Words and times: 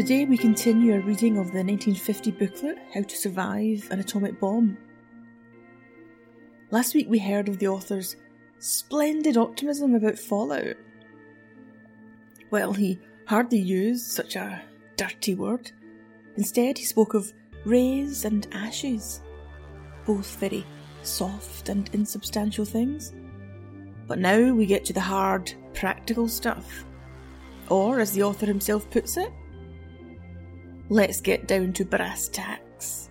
Today 0.00 0.24
we 0.24 0.38
continue 0.38 0.94
our 0.94 1.00
reading 1.00 1.36
of 1.36 1.52
the 1.52 1.62
1950 1.62 2.30
booklet 2.30 2.78
How 2.94 3.02
to 3.02 3.14
Survive 3.14 3.86
an 3.90 4.00
Atomic 4.00 4.40
Bomb. 4.40 4.78
Last 6.70 6.94
week 6.94 7.06
we 7.10 7.18
heard 7.18 7.50
of 7.50 7.58
the 7.58 7.68
author's 7.68 8.16
splendid 8.60 9.36
optimism 9.36 9.94
about 9.94 10.18
fallout. 10.18 10.76
Well, 12.50 12.72
he 12.72 12.98
hardly 13.26 13.58
used 13.58 14.06
such 14.06 14.36
a 14.36 14.62
dirty 14.96 15.34
word. 15.34 15.70
Instead, 16.38 16.78
he 16.78 16.86
spoke 16.86 17.12
of 17.12 17.30
rays 17.66 18.24
and 18.24 18.48
ashes, 18.52 19.20
both 20.06 20.34
very 20.36 20.64
soft 21.02 21.68
and 21.68 21.90
insubstantial 21.92 22.64
things. 22.64 23.12
But 24.06 24.18
now 24.18 24.54
we 24.54 24.64
get 24.64 24.86
to 24.86 24.94
the 24.94 25.00
hard, 25.00 25.52
practical 25.74 26.26
stuff. 26.26 26.86
Or, 27.68 28.00
as 28.00 28.12
the 28.12 28.22
author 28.22 28.46
himself 28.46 28.90
puts 28.90 29.18
it, 29.18 29.30
let's 30.90 31.20
get 31.20 31.46
down 31.46 31.72
to 31.72 31.84
brass 31.84 32.28
tacks. 32.28 33.09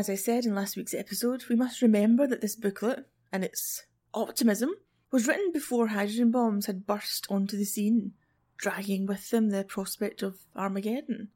As 0.00 0.08
I 0.08 0.14
said 0.14 0.46
in 0.46 0.54
last 0.54 0.78
week's 0.78 0.94
episode, 0.94 1.44
we 1.50 1.56
must 1.56 1.82
remember 1.82 2.26
that 2.26 2.40
this 2.40 2.56
booklet 2.56 3.04
and 3.30 3.44
its 3.44 3.82
optimism 4.14 4.70
was 5.12 5.28
written 5.28 5.52
before 5.52 5.88
hydrogen 5.88 6.30
bombs 6.30 6.64
had 6.64 6.86
burst 6.86 7.26
onto 7.28 7.54
the 7.54 7.66
scene, 7.66 8.12
dragging 8.56 9.04
with 9.04 9.28
them 9.28 9.50
the 9.50 9.62
prospect 9.62 10.22
of 10.22 10.38
Armageddon. 10.56 11.28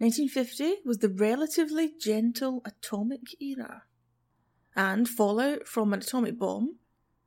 1950 0.00 0.82
was 0.84 0.98
the 0.98 1.08
relatively 1.08 1.90
gentle 1.98 2.60
atomic 2.66 3.40
era, 3.40 3.84
and 4.76 5.08
fallout 5.08 5.66
from 5.66 5.94
an 5.94 6.00
atomic 6.00 6.38
bomb 6.38 6.76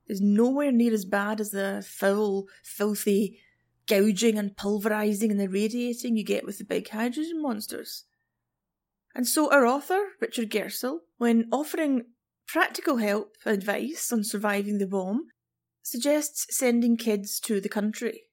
is 0.06 0.20
nowhere 0.20 0.70
near 0.70 0.94
as 0.94 1.04
bad 1.04 1.40
as 1.40 1.50
the 1.50 1.84
foul, 1.84 2.46
filthy 2.62 3.40
gouging 3.88 4.38
and 4.38 4.56
pulverising 4.56 5.32
and 5.32 5.42
irradiating 5.42 6.16
you 6.16 6.22
get 6.22 6.46
with 6.46 6.58
the 6.58 6.64
big 6.64 6.88
hydrogen 6.88 7.42
monsters. 7.42 8.04
And 9.16 9.26
so 9.26 9.50
our 9.50 9.66
author, 9.66 9.98
Richard 10.20 10.50
Gerstell, 10.50 10.98
when 11.16 11.48
offering 11.50 12.02
practical 12.46 12.98
help 12.98 13.32
and 13.46 13.56
advice 13.56 14.12
on 14.12 14.22
surviving 14.22 14.76
the 14.76 14.86
bomb, 14.86 15.28
suggests 15.82 16.46
sending 16.50 16.98
kids 16.98 17.40
to 17.40 17.58
the 17.58 17.70
country. 17.70 18.24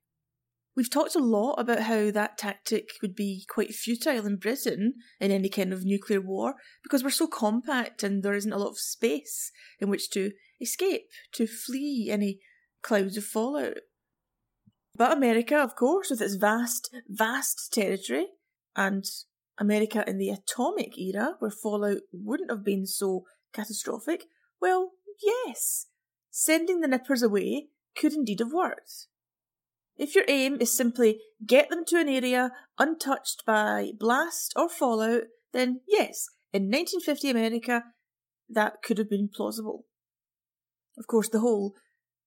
We've 0.75 0.89
talked 0.89 1.16
a 1.16 1.19
lot 1.19 1.53
about 1.53 1.83
how 1.83 2.11
that 2.11 2.38
tactic 2.38 2.89
would 3.01 3.16
be 3.16 3.45
quite 3.47 3.73
futile 3.73 4.25
in 4.25 4.35
Britain 4.35 4.95
in 5.22 5.31
any 5.31 5.47
kind 5.47 5.72
of 5.72 5.85
nuclear 5.85 6.19
war 6.19 6.55
because 6.83 7.01
we're 7.01 7.11
so 7.11 7.27
compact 7.27 8.03
and 8.03 8.22
there 8.22 8.33
isn't 8.33 8.51
a 8.51 8.57
lot 8.57 8.72
of 8.72 8.77
space 8.77 9.53
in 9.79 9.89
which 9.89 10.09
to 10.09 10.31
escape, 10.59 11.03
to 11.35 11.47
flee 11.47 12.09
any 12.11 12.39
clouds 12.81 13.16
of 13.16 13.23
fallout. 13.23 13.77
But 14.97 15.16
America, 15.16 15.55
of 15.55 15.77
course, 15.77 16.09
with 16.09 16.22
its 16.22 16.35
vast, 16.35 16.93
vast 17.07 17.72
territory 17.72 18.27
and 18.75 19.05
America 19.59 20.03
in 20.08 20.18
the 20.18 20.30
atomic 20.30 20.97
era, 20.97 21.36
where 21.40 21.52
fallout 21.52 22.02
wouldn't 22.12 22.50
have 22.50 22.64
been 22.64 22.86
so 22.86 23.24
catastrophic, 23.53 24.25
well, 24.59 24.91
yes, 25.22 25.88
sending 26.31 26.81
the 26.81 26.88
nippers 26.88 27.22
away 27.22 27.68
could 27.96 28.14
indeed 28.14 28.40
have 28.40 28.52
worked. 28.52 29.08
If 29.96 30.16
your 30.16 30.25
aim 30.28 30.58
is 30.59 30.75
simply 30.75 31.19
get 31.46 31.69
them 31.69 31.86
to 31.86 32.00
an 32.00 32.09
area 32.09 32.52
untouched 32.80 33.46
by 33.46 33.91
blast 33.97 34.53
or 34.56 34.68
fallout, 34.68 35.24
then 35.52 35.81
yes, 35.88 36.30
in 36.52 36.64
1950 36.64 37.30
America, 37.30 37.84
that 38.50 38.81
could 38.81 38.97
have 38.97 39.09
been 39.09 39.30
plausible. 39.34 39.85
Of 40.97 41.08
course, 41.08 41.30
the 41.30 41.40
whole 41.40 41.75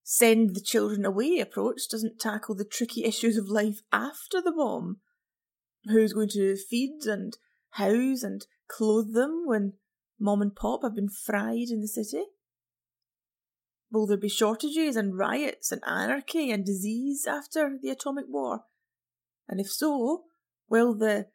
send 0.03 0.55
the 0.55 0.61
children 0.61 1.05
away 1.05 1.39
approach 1.39 1.89
doesn't 1.89 2.19
tackle 2.19 2.55
the 2.55 2.65
tricky 2.65 3.03
issues 3.03 3.37
of 3.37 3.49
life 3.49 3.81
after 3.91 4.41
the 4.41 4.53
bomb 4.53 4.97
who's 5.89 6.13
going 6.13 6.29
to 6.29 6.55
feed 6.55 7.05
and 7.05 7.37
house 7.71 8.23
and 8.23 8.45
clothe 8.67 9.13
them 9.13 9.43
when 9.45 9.73
mom 10.19 10.41
and 10.41 10.55
pop 10.55 10.81
have 10.83 10.95
been 10.95 11.09
fried 11.09 11.69
in 11.69 11.81
the 11.81 11.87
city? 11.87 12.25
Will 13.91 14.07
there 14.07 14.17
be 14.17 14.29
shortages 14.29 14.95
and 14.95 15.17
riots 15.17 15.71
and 15.71 15.81
anarchy 15.85 16.51
and 16.51 16.65
disease 16.65 17.25
after 17.25 17.77
the 17.81 17.89
atomic 17.89 18.25
war? 18.27 18.65
And 19.47 19.61
if 19.61 19.71
so, 19.71 20.23
will 20.69 20.93
the 20.93 21.27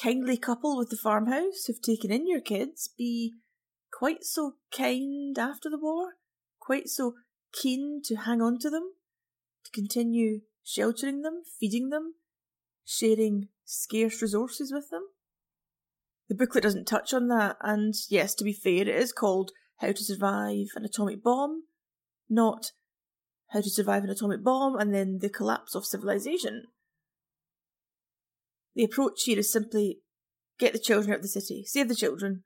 kindly 0.00 0.36
couple 0.36 0.76
with 0.76 0.90
the 0.90 0.96
farmhouse 0.96 1.64
who've 1.66 1.82
taken 1.82 2.10
in 2.10 2.26
your 2.26 2.40
kids 2.40 2.88
be 2.96 3.34
quite 3.92 4.24
so 4.24 4.54
kind 4.76 5.38
after 5.38 5.68
the 5.68 5.78
war? 5.78 6.14
Quite 6.60 6.88
so 6.88 7.14
keen 7.52 8.00
to 8.04 8.16
hang 8.16 8.40
on 8.40 8.58
to 8.60 8.70
them? 8.70 8.92
To 9.64 9.70
continue 9.70 10.40
sheltering 10.64 11.22
them, 11.22 11.42
feeding 11.60 11.90
them, 11.90 12.14
sharing 12.84 13.48
scarce 13.66 14.22
resources 14.22 14.72
with 14.72 14.88
them. 14.90 15.02
The 16.28 16.34
booklet 16.34 16.64
doesn't 16.64 16.86
touch 16.86 17.12
on 17.12 17.28
that, 17.28 17.56
and 17.60 17.94
yes, 18.08 18.34
to 18.36 18.44
be 18.44 18.52
fair, 18.52 18.82
it 18.82 18.88
is 18.88 19.12
called 19.12 19.52
How 19.78 19.92
to 19.92 20.04
Survive 20.04 20.68
an 20.74 20.84
Atomic 20.84 21.22
Bomb, 21.22 21.64
not 22.30 22.72
How 23.48 23.60
to 23.60 23.70
Survive 23.70 24.04
an 24.04 24.10
Atomic 24.10 24.42
Bomb 24.42 24.76
and 24.76 24.94
then 24.94 25.18
the 25.20 25.28
Collapse 25.28 25.74
of 25.74 25.84
Civilization. 25.84 26.64
The 28.74 28.84
approach 28.84 29.22
here 29.24 29.38
is 29.38 29.52
simply 29.52 30.00
get 30.58 30.72
the 30.72 30.78
children 30.78 31.12
out 31.12 31.16
of 31.16 31.22
the 31.22 31.28
city, 31.28 31.64
save 31.66 31.88
the 31.88 31.94
children, 31.94 32.44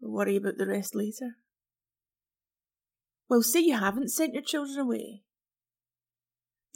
worry 0.00 0.36
about 0.36 0.58
the 0.58 0.66
rest 0.66 0.94
later. 0.94 1.36
Well, 3.28 3.42
say 3.42 3.60
you 3.60 3.76
haven't 3.76 4.10
sent 4.10 4.34
your 4.34 4.42
children 4.42 4.78
away. 4.78 5.22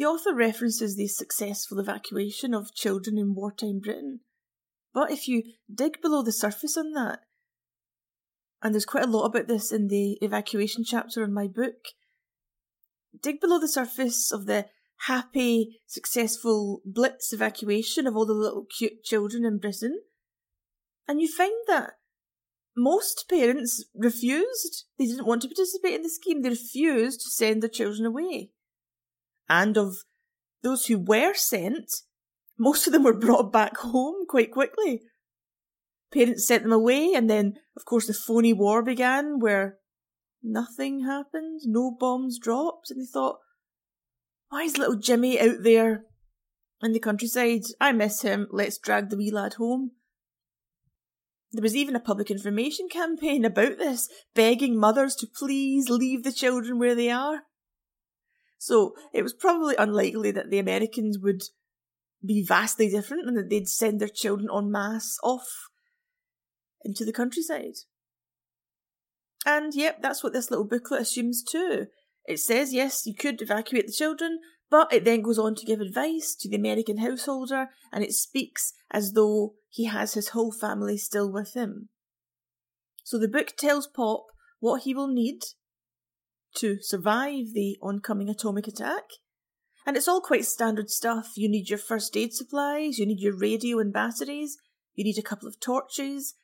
The 0.01 0.07
author 0.07 0.35
references 0.35 0.97
the 0.97 1.09
successful 1.09 1.79
evacuation 1.79 2.55
of 2.55 2.73
children 2.75 3.19
in 3.19 3.35
wartime 3.35 3.81
Britain. 3.81 4.21
But 4.95 5.11
if 5.11 5.29
you 5.29 5.43
dig 5.71 6.01
below 6.01 6.23
the 6.23 6.33
surface 6.33 6.75
on 6.79 6.95
that, 6.95 7.19
and 8.63 8.73
there's 8.73 8.87
quite 8.87 9.05
a 9.05 9.11
lot 9.11 9.27
about 9.27 9.47
this 9.47 9.71
in 9.71 9.89
the 9.89 10.13
evacuation 10.23 10.85
chapter 10.85 11.23
in 11.23 11.35
my 11.35 11.47
book, 11.47 11.89
dig 13.23 13.41
below 13.43 13.61
the 13.61 13.69
surface 13.69 14.33
of 14.33 14.47
the 14.47 14.69
happy, 15.01 15.83
successful 15.87 16.81
blitz 16.87 17.35
evacuation 17.35 18.07
of 18.07 18.17
all 18.17 18.25
the 18.25 18.33
little 18.33 18.65
cute 18.79 19.05
children 19.05 19.45
in 19.45 19.59
Britain, 19.59 20.01
and 21.07 21.21
you 21.21 21.29
find 21.29 21.53
that 21.67 21.99
most 22.75 23.27
parents 23.29 23.85
refused. 23.95 24.87
They 24.99 25.05
didn't 25.05 25.27
want 25.27 25.43
to 25.43 25.49
participate 25.49 25.93
in 25.93 26.03
the 26.03 26.09
scheme. 26.09 26.41
They 26.41 26.49
refused 26.49 27.21
to 27.21 27.29
send 27.29 27.63
their 27.63 27.69
children 27.69 28.07
away 28.07 28.53
and 29.51 29.77
of 29.77 29.97
those 30.63 30.87
who 30.87 30.99
were 30.99 31.35
sent, 31.35 31.91
most 32.59 32.87
of 32.87 32.93
them 32.93 33.03
were 33.03 33.19
brought 33.19 33.53
back 33.53 33.77
home 33.79 34.27
quite 34.27 34.53
quickly. 34.53 35.03
Parents 36.13 36.47
sent 36.47 36.63
them 36.63 36.73
away, 36.73 37.13
and 37.15 37.29
then, 37.29 37.55
of 37.77 37.85
course, 37.85 38.07
the 38.07 38.15
phony 38.15 38.53
war 38.53 38.83
began 38.83 39.39
where 39.39 39.79
nothing 40.43 41.05
happened, 41.05 41.61
no 41.65 41.95
bombs 41.99 42.39
dropped, 42.39 42.91
and 42.91 43.01
they 43.01 43.07
thought, 43.07 43.39
why 44.49 44.63
is 44.63 44.79
little 44.79 44.97
Jimmy 44.97 45.41
out 45.41 45.63
there 45.63 46.05
in 46.83 46.93
the 46.93 46.99
countryside? 46.99 47.63
I 47.81 47.93
miss 47.93 48.23
him, 48.23 48.49
let's 48.51 48.79
drag 48.79 49.11
the 49.11 49.17
wee 49.17 49.31
lad 49.31 49.55
home. 49.55 49.93
There 51.53 51.63
was 51.63 51.75
even 51.75 51.97
a 51.97 52.01
public 52.01 52.31
information 52.31 52.89
campaign 52.89 53.45
about 53.45 53.79
this, 53.79 54.09
begging 54.35 54.79
mothers 54.79 55.17
to 55.17 55.27
please 55.27 55.89
leave 55.89 56.23
the 56.23 56.33
children 56.33 56.79
where 56.79 56.95
they 56.95 57.11
are. 57.11 57.43
So 58.61 58.95
it 59.15 59.23
was 59.23 59.33
probably 59.33 59.75
unlikely 59.79 60.33
that 60.33 60.51
the 60.51 60.59
Americans 60.59 61.19
would 61.19 61.45
be 62.25 62.45
vastly 62.47 62.91
different 62.91 63.27
and 63.27 63.35
that 63.39 63.49
they'd 63.49 63.67
send 63.67 64.01
their 64.01 64.09
children 64.09 64.51
en 64.55 64.71
masse 64.71 65.17
off 65.23 65.49
into 66.85 67.07
the 67.07 67.13
countryside. 67.13 67.77
And 69.47 69.75
yep, 69.75 70.03
that's 70.03 70.23
what 70.23 70.35
this 70.35 70.51
little 70.51 70.67
booklet 70.67 71.01
assumes 71.01 71.43
too. 71.43 71.87
It 72.27 72.39
says, 72.39 72.75
yes, 72.75 73.07
you 73.07 73.15
could 73.15 73.41
evacuate 73.41 73.87
the 73.87 73.95
children, 73.95 74.41
but 74.71 74.93
it 74.93 75.07
then 75.07 75.23
goes 75.23 75.39
on 75.39 75.55
to 75.55 75.65
give 75.65 75.81
advice 75.81 76.37
to 76.41 76.49
the 76.49 76.57
American 76.57 76.99
householder 76.99 77.71
and 77.91 78.05
it 78.05 78.13
speaks 78.13 78.75
as 78.91 79.15
though 79.15 79.55
he 79.71 79.87
has 79.87 80.13
his 80.13 80.29
whole 80.29 80.53
family 80.53 80.99
still 80.99 81.33
with 81.33 81.55
him. 81.55 81.89
So 83.05 83.19
the 83.19 83.27
book 83.27 83.55
tells 83.57 83.87
Pop 83.87 84.27
what 84.59 84.83
he 84.83 84.93
will 84.93 85.09
need 85.09 85.41
to 86.57 86.79
survive 86.81 87.53
the 87.55 87.79
oncoming 87.83 88.29
atomic 88.29 88.67
attack. 88.67 89.05
And 89.87 89.97
it's 89.97 90.09
all 90.09 90.21
quite 90.21 90.45
standard 90.45 90.91
stuff. 90.91 91.33
You 91.37 91.49
need 91.49 91.69
your 91.69 91.79
first 91.79 92.17
aid 92.17 92.35
supplies, 92.35 92.99
you 92.99 93.07
need 93.07 93.21
your 93.21 93.37
radio 93.37 93.79
and 93.79 93.93
batteries, 93.93 94.59
you 94.95 95.05
need 95.05 95.19
a 95.19 95.23
couple 95.23 95.49
of 95.49 95.59
torches, 95.61 96.35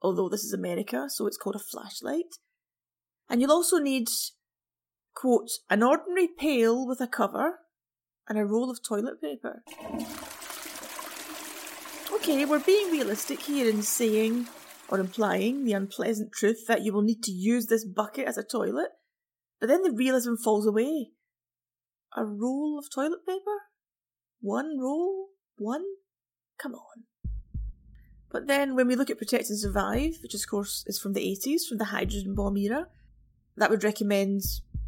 although 0.00 0.28
this 0.28 0.44
is 0.44 0.52
America, 0.52 1.06
so 1.08 1.26
it's 1.26 1.36
called 1.36 1.56
a 1.56 1.58
flashlight. 1.58 2.36
And 3.28 3.40
you'll 3.40 3.52
also 3.52 3.78
need, 3.78 4.08
quote, 5.14 5.50
an 5.68 5.82
ordinary 5.82 6.28
pail 6.28 6.86
with 6.86 7.00
a 7.00 7.06
cover 7.06 7.60
and 8.28 8.38
a 8.38 8.44
roll 8.44 8.70
of 8.70 8.82
toilet 8.82 9.20
paper. 9.20 9.62
Okay, 12.12 12.44
we're 12.44 12.58
being 12.58 12.90
realistic 12.90 13.40
here 13.42 13.68
in 13.68 13.82
saying 13.82 14.46
or 14.88 14.98
implying 14.98 15.64
the 15.64 15.72
unpleasant 15.72 16.32
truth 16.32 16.66
that 16.68 16.82
you 16.82 16.92
will 16.92 17.02
need 17.02 17.22
to 17.22 17.32
use 17.32 17.66
this 17.66 17.84
bucket 17.84 18.26
as 18.26 18.38
a 18.38 18.42
toilet, 18.42 18.90
but 19.60 19.68
then 19.68 19.82
the 19.82 19.92
realism 19.92 20.34
falls 20.34 20.66
away. 20.66 21.10
A 22.16 22.24
roll 22.24 22.78
of 22.78 22.90
toilet 22.92 23.26
paper? 23.26 23.62
One 24.40 24.78
roll? 24.78 25.28
One? 25.56 25.84
Come 26.58 26.74
on. 26.74 27.04
But 28.30 28.46
then 28.46 28.74
when 28.74 28.88
we 28.88 28.96
look 28.96 29.10
at 29.10 29.18
Protect 29.18 29.48
and 29.48 29.58
Survive, 29.58 30.18
which 30.22 30.34
of 30.34 30.40
course 30.48 30.84
is 30.86 30.98
from 30.98 31.12
the 31.12 31.20
80s, 31.20 31.68
from 31.68 31.78
the 31.78 31.86
hydrogen 31.86 32.34
bomb 32.34 32.56
era, 32.56 32.88
that 33.56 33.70
would 33.70 33.84
recommend 33.84 34.42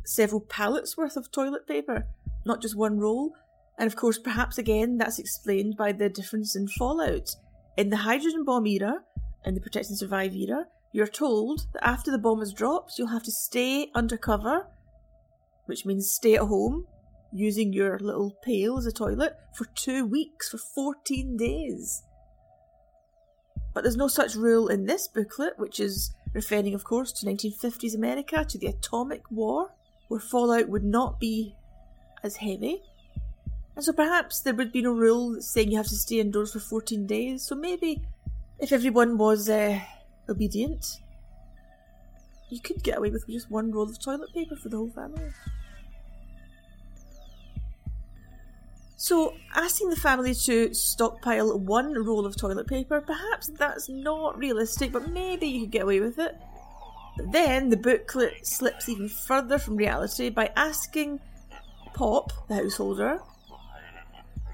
several 0.05 0.41
pallets 0.41 0.97
worth 0.97 1.17
of 1.17 1.31
toilet 1.31 1.67
paper, 1.67 2.07
not 2.45 2.61
just 2.61 2.77
one 2.77 2.99
roll. 2.99 3.35
And 3.79 3.87
of 3.87 3.97
course, 3.97 4.19
perhaps 4.19 4.59
again, 4.59 4.99
that's 4.99 5.19
explained 5.19 5.77
by 5.77 5.93
the 5.93 6.09
difference 6.09 6.57
in 6.57 6.67
fallout. 6.67 7.37
In 7.77 7.91
the 7.91 7.99
hydrogen 7.99 8.45
bomb 8.45 8.67
era, 8.67 9.03
in 9.45 9.55
the 9.55 9.61
Protect 9.61 9.91
and 9.91 9.99
Survive 9.99 10.35
era, 10.35 10.67
you're 10.93 11.07
told 11.07 11.67
that 11.73 11.87
after 11.87 12.11
the 12.11 12.19
bomb 12.19 12.43
is 12.43 12.53
dropped, 12.53 12.99
you'll 12.99 13.09
have 13.09 13.25
to 13.25 13.31
stay 13.31 13.91
undercover, 13.95 14.67
which 15.67 15.85
means 15.85 16.11
stay 16.11 16.35
at 16.35 16.43
home, 16.43 16.87
using 17.33 17.73
your 17.73 17.99
little 17.99 18.37
pail 18.43 18.79
as 18.79 18.87
a 18.87 18.93
toilet, 18.93 19.37
for 19.55 19.67
two 19.75 20.07
weeks, 20.07 20.49
for 20.49 20.59
14 20.59 21.37
days. 21.37 22.03
But 23.75 23.83
there's 23.83 23.97
no 23.97 24.09
such 24.09 24.35
rule 24.35 24.69
in 24.69 24.87
this 24.87 25.07
booklet, 25.07 25.59
which 25.59 25.81
is 25.81 26.15
referring, 26.33 26.75
of 26.75 26.85
course, 26.85 27.13
to 27.13 27.27
1950s 27.27 27.95
America, 27.95 28.45
to 28.45 28.59
the 28.59 28.69
atomic 28.69 29.31
war, 29.31 29.75
where 30.09 30.21
fallout 30.21 30.69
would 30.69 30.85
not 30.85 31.21
be 31.21 31.57
as 32.23 32.37
heavy. 32.37 32.83
And 33.75 33.85
so 33.85 33.93
perhaps 33.93 34.41
there 34.41 34.55
would 34.55 34.73
be 34.73 34.81
no 34.81 34.93
rule 34.93 35.43
saying 35.43 35.71
you 35.71 35.77
have 35.77 35.89
to 35.89 35.97
stay 35.97 36.21
indoors 36.21 36.53
for 36.53 36.61
14 36.61 37.07
days, 37.07 37.43
so 37.43 37.55
maybe 37.55 38.03
if 38.59 38.73
everyone 38.73 39.19
was 39.19 39.51
uh, 39.51 39.81
obedient, 40.29 41.01
you 42.49 42.61
could 42.61 42.83
get 42.83 42.99
away 42.99 43.11
with 43.11 43.27
just 43.27 43.51
one 43.51 43.73
roll 43.73 43.89
of 43.89 43.99
toilet 43.99 44.33
paper 44.33 44.57
for 44.57 44.69
the 44.69 44.77
whole 44.77 44.91
family. 44.91 45.33
So, 48.99 49.35
asking 49.55 49.91
the 49.91 49.97
family 49.97 50.35
to 50.35 50.73
stockpile 50.73 51.59
one 51.59 51.93
roll 51.93 52.25
of 52.25 52.37
toilet 52.37 52.67
paper, 52.67 53.01
perhaps 53.01 53.49
that's 53.49 53.89
not 53.89 54.39
realistic, 54.39 54.91
but 54.91 55.11
maybe 55.11 55.47
you 55.47 55.61
could 55.61 55.71
get 55.71 55.83
away 55.83 56.01
with 56.01 56.19
it. 56.19 56.35
But 57.17 57.33
then 57.33 57.69
the 57.69 57.77
booklet 57.77 58.47
slips 58.47 58.89
even 58.89 59.09
further 59.09 59.59
from 59.59 59.77
reality 59.77 60.31
by 60.31 60.51
asking 60.57 61.21
Pop, 61.95 62.33
the 62.49 62.57
householder, 62.57 63.21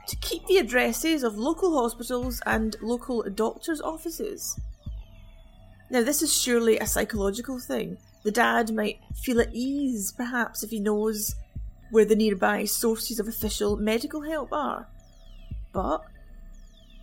to 0.06 0.16
keep 0.16 0.46
the 0.46 0.58
addresses 0.58 1.22
of 1.22 1.38
local 1.38 1.80
hospitals 1.80 2.42
and 2.44 2.76
local 2.80 3.22
doctors' 3.22 3.80
offices. 3.80 4.60
Now, 5.92 6.02
this 6.02 6.22
is 6.22 6.32
surely 6.34 6.78
a 6.78 6.86
psychological 6.86 7.58
thing. 7.60 7.98
The 8.22 8.30
dad 8.30 8.74
might 8.74 9.00
feel 9.14 9.38
at 9.42 9.52
ease, 9.52 10.10
perhaps, 10.10 10.62
if 10.62 10.70
he 10.70 10.80
knows 10.80 11.34
where 11.90 12.06
the 12.06 12.16
nearby 12.16 12.64
sources 12.64 13.20
of 13.20 13.28
official 13.28 13.76
medical 13.76 14.22
help 14.22 14.54
are. 14.54 14.88
But 15.70 16.00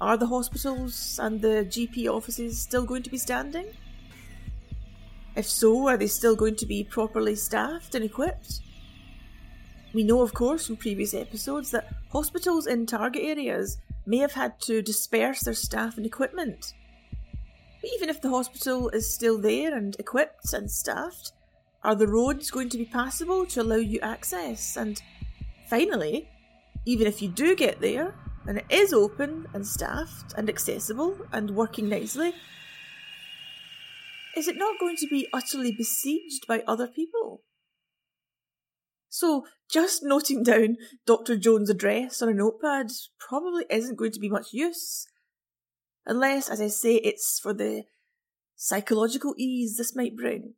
are 0.02 0.18
the 0.18 0.26
hospitals 0.26 1.20
and 1.22 1.40
the 1.40 1.68
GP 1.70 2.08
offices 2.08 2.60
still 2.60 2.84
going 2.84 3.04
to 3.04 3.12
be 3.12 3.20
standing? 3.20 3.68
If 5.36 5.46
so, 5.46 5.88
are 5.88 5.98
they 5.98 6.08
still 6.08 6.36
going 6.36 6.56
to 6.56 6.66
be 6.66 6.84
properly 6.84 7.36
staffed 7.36 7.94
and 7.94 8.04
equipped? 8.04 8.62
We 9.94 10.04
know, 10.04 10.24
of 10.24 10.34
course, 10.34 10.66
from 10.66 10.78
previous 10.78 11.14
episodes 11.14 11.70
that 11.70 11.94
hospitals 12.12 12.66
in 12.66 12.88
target 12.88 13.22
areas 13.24 13.78
may 14.08 14.18
have 14.18 14.34
had 14.34 14.60
to 14.62 14.82
disperse 14.82 15.42
their 15.42 15.54
staff 15.54 15.96
and 15.98 16.08
equipment. 16.08 16.74
Even 17.84 18.10
if 18.10 18.22
the 18.22 18.30
hospital 18.30 18.90
is 18.90 19.14
still 19.14 19.40
there 19.40 19.76
and 19.76 19.96
equipped 20.00 20.54
and 20.54 20.70
staffed, 20.70 21.32
are 21.84 21.96
the 21.96 22.08
roads 22.08 22.52
going 22.52 22.70
to 22.70 22.78
be 22.78 22.86
passable 22.86 23.46
to 23.46 23.62
allow 23.62 23.78
you 23.78 24.00
access? 24.02 24.76
And 24.76 25.02
finally, 25.70 26.30
even 26.86 27.08
if 27.08 27.22
you 27.22 27.30
do 27.30 27.56
get 27.56 27.80
there 27.80 28.16
and 28.46 28.58
it 28.58 28.66
is 28.70 28.94
open 28.94 29.48
and 29.54 29.66
staffed 29.66 30.34
and 30.36 30.50
accessible 30.50 31.18
and 31.32 31.52
working 31.52 31.88
nicely, 31.88 32.34
is 34.36 34.48
it 34.48 34.58
not 34.58 34.80
going 34.80 34.98
to 34.98 35.08
be 35.08 35.28
utterly 35.34 35.72
besieged 35.72 36.48
by 36.48 36.64
other 36.68 36.88
people? 36.88 37.44
So, 39.10 39.46
just 39.70 40.04
noting 40.04 40.44
down 40.44 40.78
Dr. 41.06 41.36
Jones' 41.36 41.70
address 41.70 42.22
on 42.22 42.30
a 42.30 42.34
notepad 42.34 42.92
probably 43.20 43.66
isn't 43.70 43.98
going 43.98 44.12
to 44.12 44.20
be 44.20 44.30
much 44.30 44.54
use. 44.54 45.08
Unless, 46.06 46.50
as 46.50 46.62
I 46.62 46.68
say, 46.68 46.96
it's 46.96 47.40
for 47.40 47.54
the 47.54 47.84
psychological 48.56 49.34
ease 49.38 49.78
this 49.78 49.96
might 49.96 50.16
bring 50.16 50.54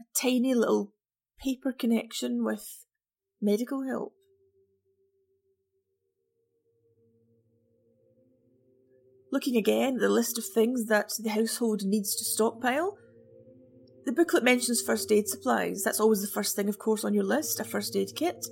a 0.00 0.04
tiny 0.18 0.54
little 0.54 0.92
paper 1.38 1.72
connection 1.72 2.44
with 2.44 2.86
medical 3.40 3.82
help. 3.82 4.14
Looking 9.30 9.56
again 9.56 9.94
at 9.94 10.00
the 10.00 10.08
list 10.08 10.38
of 10.38 10.44
things 10.44 10.86
that 10.86 11.12
the 11.18 11.30
household 11.30 11.84
needs 11.84 12.14
to 12.16 12.24
stockpile, 12.24 12.98
the 14.04 14.12
booklet 14.12 14.44
mentions 14.44 14.82
first 14.82 15.10
aid 15.10 15.28
supplies. 15.28 15.82
That's 15.82 16.00
always 16.00 16.20
the 16.20 16.28
first 16.28 16.54
thing, 16.54 16.68
of 16.68 16.78
course, 16.78 17.04
on 17.04 17.14
your 17.14 17.24
list 17.24 17.60
a 17.60 17.64
first 17.64 17.96
aid 17.96 18.12
kit. 18.14 18.46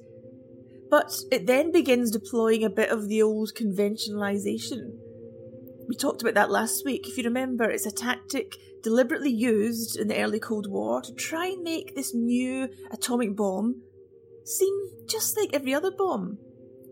But 0.90 1.12
it 1.30 1.46
then 1.46 1.70
begins 1.70 2.10
deploying 2.10 2.64
a 2.64 2.70
bit 2.70 2.90
of 2.90 3.08
the 3.08 3.22
old 3.22 3.52
conventionalisation 3.54 4.98
we 5.90 5.96
talked 5.96 6.22
about 6.22 6.34
that 6.34 6.52
last 6.52 6.84
week. 6.84 7.08
If 7.08 7.18
you 7.18 7.24
remember, 7.24 7.68
it's 7.68 7.84
a 7.84 7.90
tactic 7.90 8.56
deliberately 8.80 9.32
used 9.32 9.98
in 9.98 10.06
the 10.06 10.22
early 10.22 10.38
Cold 10.38 10.70
War 10.70 11.02
to 11.02 11.12
try 11.12 11.48
and 11.48 11.64
make 11.64 11.96
this 11.96 12.14
new 12.14 12.68
atomic 12.92 13.34
bomb 13.34 13.82
seem 14.44 14.72
just 15.08 15.36
like 15.36 15.50
every 15.52 15.74
other 15.74 15.90
bomb, 15.90 16.38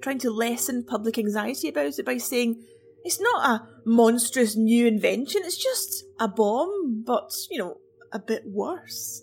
trying 0.03 0.19
to 0.19 0.33
lessen 0.33 0.83
public 0.83 1.17
anxiety 1.17 1.69
about 1.69 1.97
it 1.97 2.05
by 2.05 2.19
saying 2.19 2.61
it's 3.05 3.21
not 3.21 3.49
a 3.49 3.69
monstrous 3.87 4.57
new 4.57 4.89
invention, 4.89 5.43
it's 5.45 5.57
just 5.57 6.03
a 6.19 6.27
bomb, 6.27 7.05
but, 7.07 7.31
you 7.53 7.59
know, 7.59 7.77
a 8.13 8.19
bit 8.19 8.43
worse. 8.47 9.23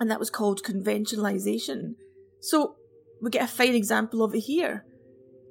And 0.00 0.10
that 0.10 0.18
was 0.18 0.30
called 0.30 0.62
conventionalization. 0.62 1.96
So 2.40 2.76
we 3.20 3.28
get 3.28 3.44
a 3.44 3.46
fine 3.46 3.74
example 3.74 4.22
of 4.22 4.34
it 4.34 4.40
here. 4.40 4.86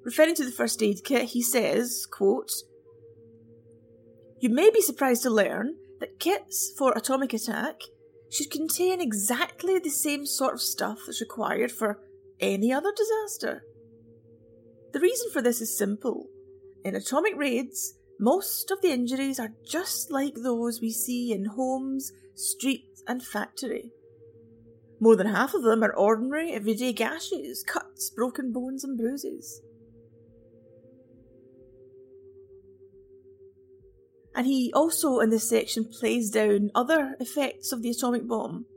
Referring 0.04 0.34
to 0.34 0.46
the 0.46 0.52
first 0.52 0.82
aid 0.82 1.04
kit, 1.04 1.26
he 1.26 1.44
says, 1.44 2.08
quote, 2.10 2.50
you 4.40 4.50
may 4.50 4.70
be 4.70 4.82
surprised 4.82 5.24
to 5.24 5.30
learn 5.30 5.76
that 6.00 6.20
kits 6.20 6.72
for 6.78 6.92
atomic 6.94 7.34
attack 7.34 7.82
should 8.30 8.52
contain 8.52 9.02
exactly 9.02 9.80
the 9.80 9.90
same 9.90 10.26
sort 10.26 10.54
of 10.54 10.62
stuff 10.62 11.00
that's 11.06 11.22
required 11.22 11.72
for 11.72 12.00
any 12.40 12.72
other 12.72 12.92
disaster. 12.96 13.64
The 14.94 15.00
reason 15.00 15.30
for 15.32 15.42
this 15.42 15.62
is 15.62 15.78
simple. 15.78 16.28
In 16.84 16.96
atomic 16.96 17.36
raids, 17.36 17.96
most 18.20 18.72
of 18.72 18.82
the 18.82 18.92
injuries 18.92 19.40
are 19.40 19.54
just 19.66 20.12
like 20.12 20.36
those 20.36 20.82
we 20.82 20.92
see 20.92 21.32
in 21.32 21.46
homes, 21.46 22.12
streets, 22.36 23.04
and 23.08 23.24
factory. 23.24 23.92
More 25.00 25.16
than 25.16 25.28
half 25.28 25.54
of 25.54 25.64
them 25.64 25.84
are 25.84 25.94
ordinary, 25.94 26.52
everyday 26.52 26.94
gashes, 26.94 27.64
cuts, 27.64 28.10
broken 28.10 28.52
bones, 28.52 28.84
and 28.84 28.98
bruises. 28.98 29.62
And 34.38 34.46
he 34.46 34.72
also, 34.76 35.20
in 35.20 35.32
this 35.32 35.50
section, 35.50 35.84
plays 35.84 36.30
down 36.30 36.70
other 36.76 37.16
effects 37.20 37.72
of 37.72 37.82
the 37.82 37.90
atomic 37.90 38.28
bomb. 38.28 38.68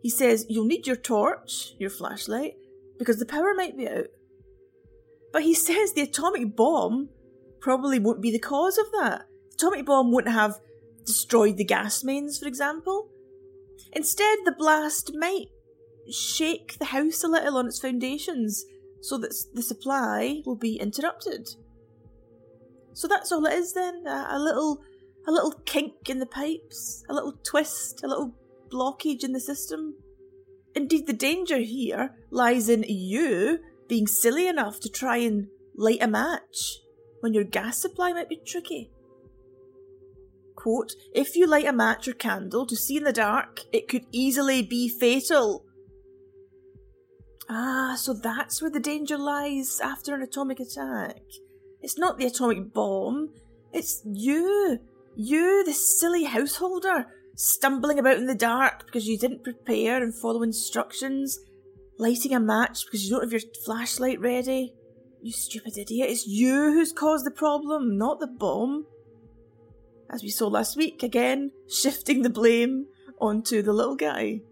He 0.00 0.10
says 0.10 0.46
you'll 0.48 0.64
need 0.64 0.86
your 0.86 0.94
torch, 0.94 1.74
your 1.80 1.90
flashlight, 1.90 2.54
because 3.00 3.18
the 3.18 3.26
power 3.26 3.52
might 3.52 3.76
be 3.76 3.88
out. 3.88 4.06
But 5.32 5.42
he 5.42 5.54
says 5.66 5.92
the 5.92 6.02
atomic 6.02 6.54
bomb 6.54 7.08
probably 7.60 7.98
won't 7.98 8.22
be 8.22 8.30
the 8.30 8.38
cause 8.38 8.78
of 8.78 8.86
that. 8.92 9.26
The 9.50 9.66
atomic 9.66 9.86
bomb 9.86 10.12
won't 10.12 10.28
have 10.28 10.60
destroyed 11.04 11.56
the 11.56 11.64
gas 11.64 12.04
mains, 12.04 12.38
for 12.38 12.46
example. 12.46 13.08
Instead, 13.92 14.38
the 14.44 14.54
blast 14.56 15.10
might 15.14 15.46
shake 16.12 16.78
the 16.78 16.86
house 16.86 17.24
a 17.24 17.28
little 17.28 17.56
on 17.56 17.66
its 17.66 17.80
foundations 17.80 18.64
so 19.00 19.18
that 19.18 19.34
the 19.52 19.62
supply 19.62 20.42
will 20.46 20.56
be 20.56 20.76
interrupted. 20.76 21.48
So 22.98 23.06
that's 23.06 23.30
all 23.30 23.46
it 23.46 23.52
is 23.52 23.74
then, 23.74 24.08
a, 24.08 24.26
a 24.30 24.38
little 24.40 24.80
a 25.24 25.30
little 25.30 25.52
kink 25.64 26.08
in 26.08 26.18
the 26.18 26.26
pipes, 26.26 27.04
a 27.08 27.14
little 27.14 27.38
twist, 27.44 28.02
a 28.02 28.08
little 28.08 28.34
blockage 28.72 29.22
in 29.22 29.32
the 29.32 29.38
system. 29.38 29.94
Indeed, 30.74 31.06
the 31.06 31.12
danger 31.12 31.58
here 31.58 32.16
lies 32.32 32.68
in 32.68 32.84
you 32.88 33.60
being 33.86 34.08
silly 34.08 34.48
enough 34.48 34.80
to 34.80 34.88
try 34.88 35.18
and 35.18 35.46
light 35.76 36.02
a 36.02 36.08
match 36.08 36.80
when 37.20 37.34
your 37.34 37.44
gas 37.44 37.78
supply 37.78 38.12
might 38.12 38.28
be 38.28 38.40
tricky. 38.44 38.90
Quote, 40.56 40.94
if 41.14 41.36
you 41.36 41.46
light 41.46 41.66
a 41.66 41.72
match 41.72 42.08
or 42.08 42.14
candle 42.14 42.66
to 42.66 42.74
see 42.74 42.96
in 42.96 43.04
the 43.04 43.12
dark, 43.12 43.60
it 43.72 43.86
could 43.86 44.06
easily 44.10 44.60
be 44.60 44.88
fatal. 44.88 45.64
Ah, 47.48 47.94
so 47.96 48.12
that's 48.12 48.60
where 48.60 48.72
the 48.72 48.80
danger 48.80 49.16
lies 49.16 49.78
after 49.80 50.16
an 50.16 50.22
atomic 50.22 50.58
attack. 50.58 51.20
It's 51.88 51.96
not 51.96 52.18
the 52.18 52.26
atomic 52.26 52.74
bomb, 52.74 53.30
it's 53.72 54.02
you. 54.04 54.78
You, 55.16 55.64
the 55.64 55.72
silly 55.72 56.24
householder, 56.24 57.06
stumbling 57.34 57.98
about 57.98 58.18
in 58.18 58.26
the 58.26 58.34
dark 58.34 58.84
because 58.84 59.08
you 59.08 59.16
didn't 59.16 59.42
prepare 59.42 60.02
and 60.02 60.14
follow 60.14 60.42
instructions, 60.42 61.38
lighting 61.98 62.34
a 62.34 62.40
match 62.40 62.84
because 62.84 63.04
you 63.04 63.10
don't 63.10 63.22
have 63.22 63.32
your 63.32 63.40
flashlight 63.64 64.20
ready. 64.20 64.74
You 65.22 65.32
stupid 65.32 65.78
idiot, 65.78 66.10
it's 66.10 66.26
you 66.26 66.52
who's 66.74 66.92
caused 66.92 67.24
the 67.24 67.30
problem, 67.30 67.96
not 67.96 68.20
the 68.20 68.26
bomb. 68.26 68.84
As 70.10 70.22
we 70.22 70.28
saw 70.28 70.48
last 70.48 70.76
week, 70.76 71.02
again, 71.02 71.52
shifting 71.70 72.20
the 72.20 72.28
blame 72.28 72.88
onto 73.18 73.62
the 73.62 73.72
little 73.72 73.96
guy. 73.96 74.42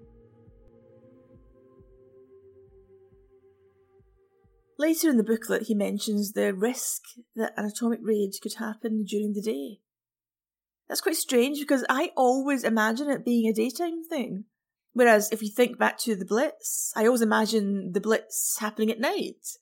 Later 4.79 5.09
in 5.09 5.17
the 5.17 5.25
booklet, 5.25 5.63
he 5.63 5.75
mentions 5.75 6.33
the 6.33 6.53
risk 6.53 7.03
that 7.35 7.55
an 7.57 7.65
atomic 7.65 8.01
raid 8.03 8.33
could 8.43 8.55
happen 8.55 9.05
during 9.05 9.33
the 9.33 9.41
day. 9.41 9.81
That's 10.89 11.01
quite 11.01 11.17
strange 11.17 11.59
because 11.59 11.85
I 11.89 12.13
always 12.17 12.63
imagine 12.63 13.11
it 13.11 13.25
being 13.25 13.49
a 13.49 13.55
daytime 13.55 14.05
thing. 14.05 14.45
Whereas 14.93 15.31
if 15.33 15.43
you 15.43 15.51
think 15.51 15.79
back 15.79 15.99
to 16.01 16.15
the 16.15 16.25
Blitz, 16.25 16.93
I 16.97 17.07
always 17.07 17.23
imagine 17.23 17.93
the 17.93 18.01
Blitz 18.01 18.59
happening 18.61 18.91
at 18.91 19.01
night. 19.01 19.59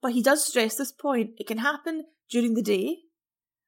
But 0.00 0.12
he 0.12 0.22
does 0.22 0.44
stress 0.44 0.76
this 0.76 0.92
point. 0.92 1.30
It 1.38 1.46
can 1.46 1.58
happen 1.58 2.04
during 2.30 2.54
the 2.54 2.62
day. 2.62 2.98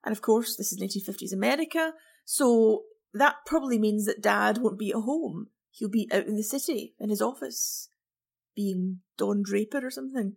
And 0.04 0.12
of 0.12 0.22
course, 0.22 0.56
this 0.56 0.72
is 0.72 0.80
1950s 0.80 1.32
America, 1.32 1.92
so 2.24 2.84
that 3.12 3.36
probably 3.44 3.78
means 3.78 4.06
that 4.06 4.22
Dad 4.22 4.58
won't 4.58 4.78
be 4.78 4.90
at 4.90 5.02
home. 5.02 5.48
He'll 5.72 5.88
be 5.88 6.08
out 6.12 6.26
in 6.26 6.36
the 6.36 6.42
city, 6.42 6.94
in 6.98 7.10
his 7.10 7.20
office, 7.20 7.88
being 8.56 9.00
Don 9.18 9.42
Draper 9.42 9.84
or 9.84 9.90
something. 9.90 10.36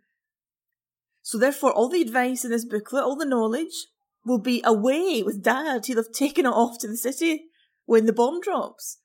So 1.23 1.37
therefore, 1.37 1.71
all 1.71 1.89
the 1.89 2.01
advice 2.01 2.43
in 2.43 2.51
this 2.51 2.65
booklet, 2.65 3.03
all 3.03 3.15
the 3.15 3.25
knowledge, 3.25 3.87
will 4.25 4.39
be 4.39 4.61
away 4.63 5.23
with 5.23 5.41
dad. 5.41 5.85
He'll 5.85 5.97
have 5.97 6.11
taken 6.11 6.45
it 6.45 6.49
off 6.49 6.77
to 6.79 6.87
the 6.87 6.97
city 6.97 7.45
when 7.85 8.05
the 8.05 8.13
bomb 8.13 8.41
drops. 8.41 8.99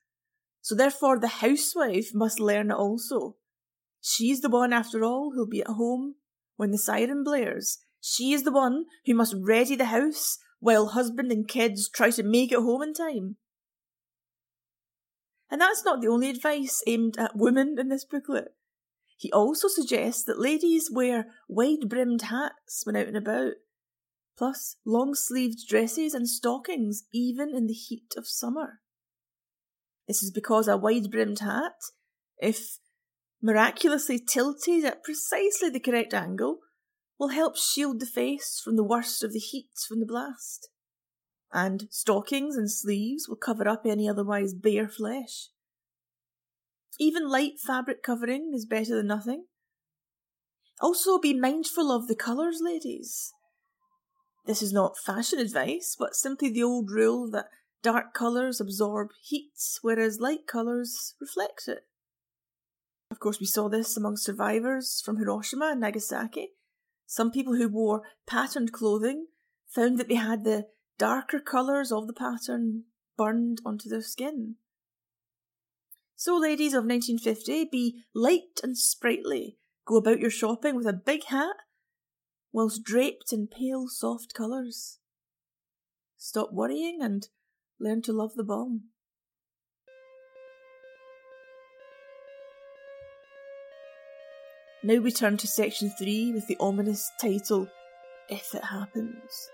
So 0.61 0.75
therefore, 0.75 1.17
the 1.17 1.27
housewife 1.27 2.11
must 2.13 2.39
learn 2.39 2.71
it 2.71 2.75
also. 2.75 3.37
She's 4.01 4.41
the 4.41 4.49
one, 4.49 4.73
after 4.73 5.03
all, 5.03 5.31
who'll 5.33 5.47
be 5.47 5.61
at 5.61 5.67
home 5.67 6.15
when 6.57 6.71
the 6.71 6.77
siren 6.77 7.23
blares. 7.23 7.79
She 8.01 8.33
is 8.33 8.43
the 8.43 8.51
one 8.51 8.85
who 9.05 9.13
must 9.13 9.35
ready 9.37 9.75
the 9.75 9.85
house 9.85 10.37
while 10.59 10.87
husband 10.87 11.31
and 11.31 11.47
kids 11.47 11.89
try 11.89 12.11
to 12.11 12.23
make 12.23 12.51
it 12.51 12.59
home 12.59 12.81
in 12.81 12.93
time. 12.93 13.37
And 15.49 15.61
that's 15.61 15.85
not 15.85 16.01
the 16.01 16.09
only 16.09 16.29
advice 16.29 16.83
aimed 16.85 17.17
at 17.17 17.35
women 17.35 17.77
in 17.79 17.87
this 17.87 18.05
booklet. 18.05 18.49
He 19.19 19.33
also 19.33 19.67
suggests 19.67 20.23
that 20.23 20.39
ladies 20.39 20.89
wear 20.89 21.27
wide 21.49 21.89
brimmed 21.89 22.21
hats 22.21 22.83
when 22.85 22.95
out 22.95 23.07
and 23.07 23.17
about 23.17 23.55
plus 24.37 24.77
long 24.85 25.13
sleeved 25.13 25.67
dresses 25.67 26.13
and 26.13 26.25
stockings 26.25 27.03
even 27.13 27.53
in 27.53 27.67
the 27.67 27.73
heat 27.73 28.13
of 28.15 28.25
summer. 28.25 28.79
This 30.07 30.23
is 30.23 30.31
because 30.31 30.69
a 30.69 30.77
wide 30.77 31.11
brimmed 31.11 31.39
hat, 31.39 31.73
if 32.37 32.79
miraculously 33.41 34.19
tilted 34.19 34.85
at 34.85 35.03
precisely 35.03 35.69
the 35.69 35.81
correct 35.81 36.13
angle, 36.13 36.59
will 37.19 37.27
help 37.27 37.57
shield 37.57 37.99
the 37.99 38.05
face 38.05 38.61
from 38.63 38.77
the 38.77 38.85
worst 38.85 39.21
of 39.21 39.33
the 39.33 39.39
heat 39.39 39.71
from 39.85 39.99
the 39.99 40.05
blast. 40.05 40.69
And 41.51 41.89
stockings 41.91 42.55
and 42.55 42.71
sleeves 42.71 43.27
will 43.27 43.35
cover 43.35 43.67
up 43.67 43.85
any 43.85 44.07
otherwise 44.07 44.53
bare 44.53 44.87
flesh. 44.87 45.49
Even 46.99 47.29
light 47.29 47.53
fabric 47.65 48.03
covering 48.03 48.51
is 48.53 48.65
better 48.65 48.95
than 48.95 49.07
nothing. 49.07 49.45
Also, 50.81 51.17
be 51.17 51.33
mindful 51.33 51.91
of 51.91 52.07
the 52.07 52.15
colours, 52.15 52.59
ladies. 52.61 53.33
This 54.45 54.61
is 54.61 54.73
not 54.73 54.97
fashion 54.97 55.39
advice, 55.39 55.95
but 55.97 56.15
simply 56.15 56.49
the 56.49 56.63
old 56.63 56.91
rule 56.91 57.29
that 57.31 57.47
dark 57.81 58.13
colours 58.13 58.59
absorb 58.59 59.09
heat, 59.21 59.51
whereas 59.81 60.19
light 60.19 60.47
colours 60.47 61.15
reflect 61.21 61.67
it. 61.67 61.85
Of 63.11 63.19
course, 63.19 63.39
we 63.39 63.45
saw 63.45 63.69
this 63.69 63.97
among 63.97 64.17
survivors 64.17 65.01
from 65.03 65.17
Hiroshima 65.17 65.69
and 65.71 65.81
Nagasaki. 65.81 66.49
Some 67.05 67.31
people 67.31 67.55
who 67.55 67.67
wore 67.67 68.03
patterned 68.27 68.71
clothing 68.71 69.27
found 69.67 69.97
that 69.97 70.07
they 70.09 70.15
had 70.15 70.43
the 70.43 70.67
darker 70.97 71.39
colours 71.39 71.91
of 71.91 72.07
the 72.07 72.13
pattern 72.13 72.83
burned 73.17 73.61
onto 73.65 73.89
their 73.89 74.01
skin. 74.01 74.55
So, 76.21 76.35
ladies 76.35 76.73
of 76.73 76.83
1950, 76.83 77.69
be 77.71 78.03
light 78.13 78.59
and 78.61 78.77
sprightly. 78.77 79.55
Go 79.85 79.95
about 79.95 80.19
your 80.19 80.29
shopping 80.29 80.75
with 80.75 80.85
a 80.85 80.91
big 80.91 81.23
hat 81.23 81.55
whilst 82.51 82.83
draped 82.83 83.31
in 83.31 83.47
pale, 83.47 83.87
soft 83.87 84.33
colours. 84.33 84.99
Stop 86.17 86.51
worrying 86.51 86.99
and 87.01 87.29
learn 87.79 88.01
to 88.01 88.11
love 88.11 88.33
the 88.35 88.43
bomb. 88.43 88.89
Now 94.83 94.97
we 94.97 95.13
turn 95.13 95.37
to 95.37 95.47
section 95.47 95.89
3 95.89 96.33
with 96.33 96.47
the 96.47 96.57
ominous 96.59 97.09
title, 97.21 97.69
If 98.27 98.53
It 98.53 98.65
Happens. 98.65 99.49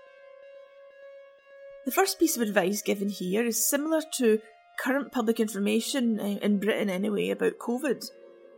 The 1.84 1.92
first 1.92 2.18
piece 2.18 2.34
of 2.34 2.42
advice 2.42 2.82
given 2.82 3.08
here 3.08 3.46
is 3.46 3.70
similar 3.70 4.02
to 4.16 4.40
current 4.78 5.12
public 5.12 5.40
information, 5.40 6.18
in 6.20 6.58
Britain 6.58 6.90
anyway, 6.90 7.30
about 7.30 7.58
COVID, 7.58 8.10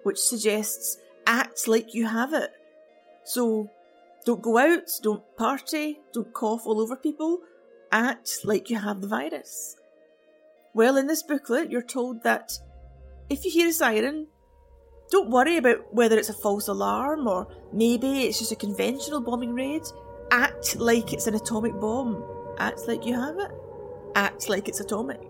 which 0.03 0.19
suggests 0.19 0.99
act 1.27 1.69
like 1.69 1.95
you 1.95 2.07
have 2.07 2.33
it. 2.33 2.51
So 3.25 3.71
don't 4.25 4.43
go 4.43 4.59
out, 4.59 4.91
don't 5.03 5.23
party, 5.37 6.01
don't 6.13 6.33
cough 6.33 6.67
all 6.67 6.81
over 6.81 6.97
people, 6.97 7.41
act 7.93 8.39
like 8.45 8.71
you 8.71 8.79
have 8.79 9.01
the 9.01 9.09
virus. 9.09 9.77
Well, 10.75 10.97
in 10.97 11.07
this 11.07 11.23
booklet, 11.23 11.71
you're 11.71 11.83
told 11.83 12.23
that 12.25 12.53
if 13.31 13.45
you 13.45 13.51
hear 13.51 13.69
a 13.69 13.73
siren, 13.73 14.27
don't 15.11 15.31
worry 15.31 15.57
about 15.57 15.95
whether 15.95 16.19
it's 16.19 16.29
a 16.29 16.35
false 16.35 16.69
alarm 16.69 17.27
or 17.27 17.49
maybe 17.73 18.23
it's 18.23 18.39
just 18.39 18.53
a 18.53 18.57
conventional 18.57 19.21
bombing 19.21 19.55
raid. 19.55 19.83
Act 20.31 20.77
like 20.77 21.13
it's 21.13 21.27
an 21.27 21.35
atomic 21.35 21.79
bomb. 21.81 22.23
Act 22.59 22.87
like 22.87 23.07
you 23.07 23.15
have 23.15 23.39
it. 23.39 23.51
Act 24.15 24.49
like 24.49 24.69
it's 24.69 24.81
atomic. 24.81 25.21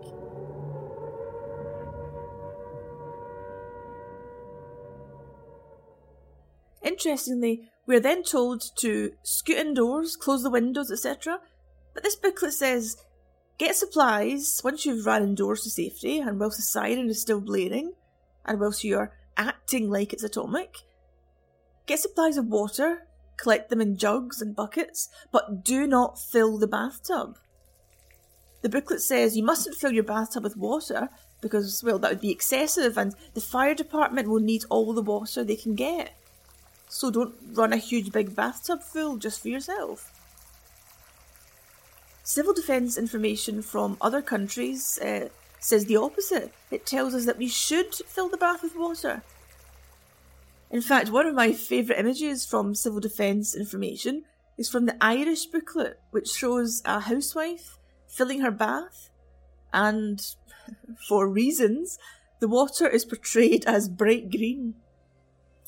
Interestingly, 6.89 7.69
we 7.85 7.95
are 7.95 7.99
then 7.99 8.23
told 8.23 8.63
to 8.77 9.11
scoot 9.21 9.57
indoors, 9.57 10.15
close 10.15 10.41
the 10.41 10.49
windows, 10.49 10.91
etc. 10.91 11.39
But 11.93 12.01
this 12.01 12.15
booklet 12.15 12.53
says 12.53 12.97
get 13.59 13.75
supplies 13.75 14.59
once 14.63 14.87
you've 14.87 15.05
run 15.05 15.21
indoors 15.21 15.61
to 15.63 15.69
safety 15.69 16.17
and 16.17 16.39
whilst 16.39 16.57
the 16.57 16.63
siren 16.63 17.07
is 17.07 17.21
still 17.21 17.41
blaring 17.41 17.93
and 18.43 18.59
whilst 18.59 18.83
you're 18.83 19.13
acting 19.37 19.87
like 19.91 20.13
it's 20.13 20.23
atomic. 20.23 20.77
Get 21.85 21.99
supplies 21.99 22.37
of 22.37 22.47
water, 22.47 23.05
collect 23.37 23.69
them 23.69 23.81
in 23.81 23.95
jugs 23.95 24.41
and 24.41 24.55
buckets, 24.55 25.09
but 25.31 25.63
do 25.63 25.85
not 25.85 26.19
fill 26.19 26.57
the 26.57 26.65
bathtub. 26.65 27.37
The 28.63 28.69
booklet 28.69 29.01
says 29.01 29.37
you 29.37 29.43
mustn't 29.43 29.75
fill 29.75 29.91
your 29.91 30.03
bathtub 30.03 30.43
with 30.43 30.57
water 30.57 31.09
because, 31.39 31.83
well, 31.83 31.99
that 31.99 32.09
would 32.09 32.21
be 32.21 32.31
excessive 32.31 32.97
and 32.97 33.13
the 33.35 33.41
fire 33.41 33.75
department 33.75 34.27
will 34.27 34.39
need 34.39 34.63
all 34.71 34.91
the 34.91 35.03
water 35.03 35.43
they 35.43 35.55
can 35.55 35.75
get. 35.75 36.15
So 36.89 37.11
don't 37.11 37.35
run 37.53 37.71
a 37.71 37.77
huge 37.77 38.11
big 38.11 38.35
bathtub 38.35 38.81
full 38.81 39.17
just 39.17 39.41
for 39.41 39.47
yourself. 39.47 40.11
Civil 42.23 42.53
defence 42.53 42.97
information 42.97 43.61
from 43.61 43.97
other 44.01 44.21
countries 44.21 44.99
uh, 44.99 45.29
says 45.59 45.85
the 45.85 45.97
opposite. 45.97 46.51
It 46.71 46.85
tells 46.85 47.13
us 47.13 47.25
that 47.25 47.37
we 47.37 47.47
should 47.47 47.93
fill 47.93 48.27
the 48.27 48.37
bath 48.37 48.63
with 48.63 48.75
water. 48.75 49.21
In 50.71 50.81
fact, 50.81 51.11
one 51.11 51.25
of 51.25 51.35
my 51.35 51.53
favourite 51.53 51.99
images 51.99 52.45
from 52.45 52.75
civil 52.75 52.99
defence 52.99 53.55
information 53.55 54.23
is 54.57 54.69
from 54.69 54.85
the 54.85 54.97
Irish 55.01 55.45
booklet, 55.45 55.99
which 56.11 56.29
shows 56.29 56.81
a 56.85 56.99
housewife 56.99 57.77
filling 58.07 58.41
her 58.41 58.51
bath, 58.51 59.09
and 59.71 60.35
for 61.07 61.27
reasons, 61.27 61.97
the 62.39 62.47
water 62.47 62.87
is 62.87 63.05
portrayed 63.05 63.65
as 63.65 63.89
bright 63.89 64.29
green. 64.29 64.75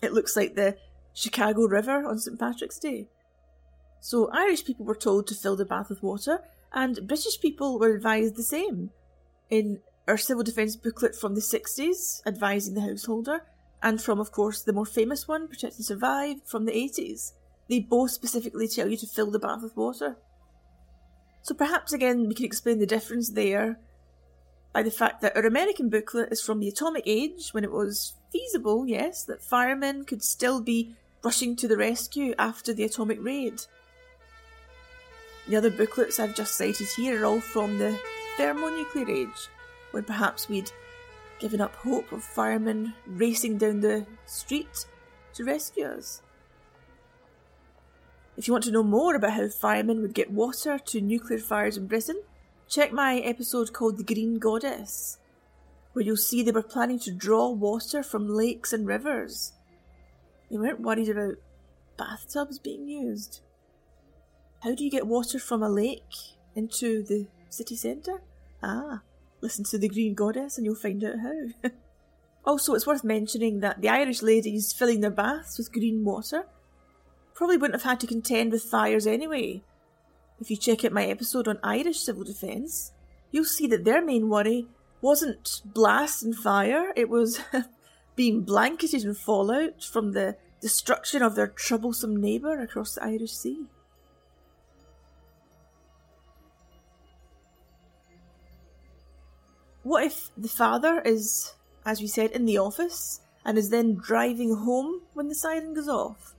It 0.02 0.14
looks 0.14 0.36
like 0.36 0.56
the 0.56 0.78
Chicago 1.14 1.68
River 1.68 2.06
on 2.06 2.20
St. 2.20 2.40
Patrick's 2.40 2.80
Day. 2.80 3.08
So, 4.00 4.30
Irish 4.32 4.66
people 4.66 4.86
were 4.86 4.96
told 4.96 5.28
to 5.28 5.36
fill 5.36 5.56
the 5.56 5.66
bath 5.66 5.90
with 5.90 6.02
water, 6.02 6.40
and 6.74 7.08
British 7.08 7.40
people 7.40 7.78
were 7.78 7.94
advised 7.94 8.36
the 8.36 8.44
same. 8.44 8.92
In 9.50 9.80
our 10.08 10.18
civil 10.18 10.44
defence 10.44 10.76
booklet 10.76 11.16
from 11.16 11.36
the 11.36 11.42
60s, 11.42 12.22
advising 12.26 12.74
the 12.74 12.82
householder, 12.82 13.42
and 13.84 14.02
from, 14.02 14.20
of 14.20 14.32
course, 14.32 14.62
the 14.62 14.74
more 14.74 14.86
famous 14.86 15.28
one, 15.28 15.48
Protect 15.48 15.78
and 15.78 15.86
Survive, 15.86 16.38
from 16.46 16.66
the 16.66 16.72
80s, 16.72 17.34
they 17.70 17.80
both 17.80 18.12
specifically 18.12 18.68
tell 18.68 18.88
you 18.88 18.98
to 18.98 19.08
fill 19.08 19.32
the 19.32 19.40
bath 19.40 19.62
with 19.64 19.78
water. 19.78 20.18
So 21.42 21.56
perhaps 21.56 21.94
again 21.94 22.28
we 22.28 22.36
can 22.36 22.46
explain 22.46 22.80
the 22.80 22.86
difference 22.86 23.32
there 23.32 23.80
by 24.74 24.84
the 24.84 24.92
fact 24.92 25.22
that 25.22 25.36
our 25.36 25.46
American 25.46 25.90
booklet 25.90 26.32
is 26.32 26.42
from 26.42 26.60
the 26.60 26.68
atomic 26.68 27.04
age 27.06 27.50
when 27.52 27.64
it 27.64 27.72
was 27.72 28.14
feasible, 28.32 28.88
yes, 28.88 29.24
that 29.26 29.42
firemen 29.42 30.06
could 30.06 30.24
still 30.24 30.62
be 30.62 30.96
rushing 31.24 31.56
to 31.56 31.68
the 31.68 31.78
rescue 31.78 32.34
after 32.40 32.74
the 32.74 32.84
atomic 32.84 33.24
raid. 33.24 33.62
The 35.48 35.56
other 35.56 35.72
booklets 35.72 36.20
I've 36.20 36.36
just 36.36 36.56
cited 36.56 36.88
here 36.96 37.22
are 37.22 37.26
all 37.26 37.42
from 37.42 37.78
the 37.78 38.00
thermonuclear 38.38 39.10
age, 39.10 39.50
when 39.92 40.04
perhaps 40.04 40.48
we'd 40.48 40.72
given 41.40 41.62
up 41.62 41.76
hope 41.76 42.12
of 42.12 42.24
firemen 42.24 42.94
racing 43.06 43.58
down 43.58 43.82
the 43.82 44.06
street 44.26 44.86
to 45.34 45.44
rescue 45.44 45.86
us. 45.86 46.22
If 48.38 48.48
you 48.48 48.54
want 48.54 48.64
to 48.66 48.72
know 48.72 48.84
more 48.84 49.16
about 49.16 49.34
how 49.34 49.48
firemen 49.50 50.02
would 50.02 50.14
get 50.14 50.32
water 50.32 50.80
to 50.80 51.02
nuclear 51.02 51.40
fires 51.40 51.78
in 51.78 51.88
Britain, 51.88 52.22
check 52.68 52.94
my 52.94 53.18
episode 53.18 53.74
called 53.74 53.98
The 53.98 54.04
Green 54.04 54.40
Goddess, 54.40 55.18
where 55.94 56.06
you'll 56.06 56.16
see 56.16 56.42
they 56.42 56.52
were 56.52 56.64
planning 56.64 57.00
to 57.00 57.12
draw 57.12 57.50
water 57.50 58.02
from 58.04 58.30
lakes 58.30 58.72
and 58.72 58.88
rivers. 58.88 59.54
They 60.52 60.58
weren't 60.58 60.82
worried 60.82 61.08
about 61.08 61.36
bathtubs 61.98 62.60
being 62.60 62.88
used. 62.88 63.42
How 64.64 64.76
do 64.76 64.84
you 64.84 64.92
get 64.92 65.08
water 65.08 65.40
from 65.40 65.64
a 65.64 65.70
lake 65.70 66.14
into 66.56 67.04
the 67.04 67.28
city 67.50 67.78
centre? 67.78 68.22
Ah, 68.62 69.02
listen 69.40 69.64
to 69.66 69.78
The 69.78 69.88
Green 69.88 70.14
Goddess 70.14 70.58
and 70.58 70.66
you'll 70.66 70.76
find 70.76 71.04
out 71.04 71.20
how. 71.20 71.70
also, 72.46 72.74
it's 72.74 72.86
worth 72.86 73.04
mentioning 73.04 73.62
that 73.62 73.82
the 73.82 73.90
Irish 73.90 74.22
ladies 74.22 74.74
filling 74.74 75.00
their 75.00 75.10
baths 75.10 75.58
with 75.58 75.72
green 75.72 76.04
water 76.04 76.46
probably 77.34 77.58
wouldn't 77.58 77.82
have 77.82 77.90
had 77.90 78.00
to 78.02 78.08
contend 78.08 78.52
with 78.52 78.64
fires 78.64 79.08
anyway. 79.08 79.64
If 80.42 80.52
you 80.52 80.58
check 80.58 80.84
out 80.84 80.92
my 80.92 81.06
episode 81.06 81.48
on 81.48 81.60
Irish 81.64 82.02
civil 82.02 82.24
defence, 82.24 82.92
you'll 83.32 83.46
see 83.46 83.68
that 83.68 83.86
their 83.86 84.04
main 84.04 84.28
worry 84.28 84.68
wasn't 85.02 85.62
blast 85.64 86.24
and 86.24 86.36
fire, 86.36 86.92
it 86.96 87.10
was 87.10 87.40
being 88.16 88.42
blanketed 88.42 89.04
in 89.04 89.14
fallout 89.14 89.84
from 89.84 90.12
the 90.12 90.36
destruction 90.62 91.22
of 91.22 91.36
their 91.36 91.48
troublesome 91.48 92.16
neighbour 92.16 92.60
across 92.60 92.96
the 92.96 93.04
Irish 93.04 93.32
Sea. 93.32 93.66
What 99.84 100.04
if 100.04 100.30
the 100.38 100.48
father 100.48 101.02
is, 101.02 101.56
as 101.86 102.02
we 102.02 102.08
said, 102.08 102.32
in 102.32 102.46
the 102.46 102.60
office 102.60 103.22
and 103.44 103.58
is 103.58 103.70
then 103.70 103.96
driving 103.96 104.56
home 104.56 105.02
when 105.14 105.28
the 105.28 105.36
siren 105.36 105.74
goes 105.74 105.88
off? 105.88 106.36